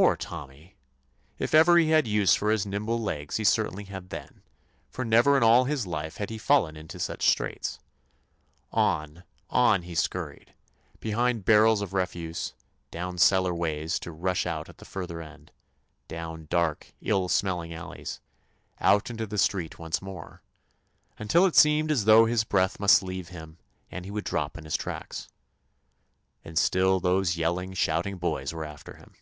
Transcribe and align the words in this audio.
Poor 0.00 0.16
Tommy! 0.16 0.76
if 1.38 1.52
ever 1.54 1.76
he 1.76 1.90
had 1.90 2.06
use 2.08 2.34
for 2.34 2.50
his 2.50 2.64
nimble 2.64 2.98
legs 2.98 3.36
he 3.36 3.44
certainly 3.44 3.84
had 3.84 4.08
then, 4.08 4.40
for 4.88 5.04
never 5.04 5.36
in 5.36 5.42
all 5.42 5.66
his 5.66 5.86
life 5.86 6.16
had 6.16 6.30
he 6.30 6.38
fallen 6.38 6.74
into 6.74 6.98
such 6.98 7.28
straits. 7.28 7.78
On, 8.72 9.24
on, 9.50 9.82
he 9.82 9.94
scurried; 9.94 10.54
behind 11.00 11.44
barrels 11.44 11.82
of 11.82 11.92
refuse, 11.92 12.54
down 12.90 13.18
cellar 13.18 13.52
ways 13.52 13.98
to 13.98 14.10
rush 14.10 14.46
out 14.46 14.70
at 14.70 14.78
the 14.78 14.86
further 14.86 15.20
end; 15.20 15.52
down 16.08 16.46
dark, 16.48 16.94
ill 17.02 17.28
smelling 17.28 17.74
alleys; 17.74 18.20
out 18.80 19.10
into 19.10 19.26
the 19.26 19.36
street 19.36 19.78
once 19.78 20.00
more, 20.00 20.42
143 21.18 21.18
THE 21.18 21.18
ADVENTURES 21.18 21.18
OF 21.20 21.20
until 21.20 21.46
it 21.46 21.56
seemed 21.56 21.90
as 21.90 22.04
though 22.06 22.24
his 22.24 22.44
breath 22.44 22.80
must 22.80 23.02
leave 23.02 23.28
him 23.28 23.58
and 23.90 24.06
he 24.06 24.10
would 24.10 24.24
drop 24.24 24.56
in 24.56 24.64
his 24.64 24.78
tracks. 24.78 25.28
And 26.42 26.58
still 26.58 27.00
those 27.00 27.36
yelling, 27.36 27.74
shouting 27.74 28.16
boys 28.16 28.54
were 28.54 28.64
after 28.64 28.94
him. 28.96 29.12